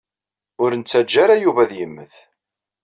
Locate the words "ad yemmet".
1.63-2.13